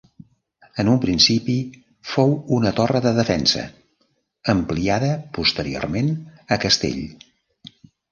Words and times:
En 0.83 0.87
un 0.91 0.95
principi 1.01 1.57
fou 2.11 2.31
una 2.57 2.71
torre 2.79 3.01
de 3.05 3.11
defensa, 3.17 3.65
ampliada 4.55 5.11
posteriorment 5.39 6.11
a 6.57 6.59
castell. 6.65 6.99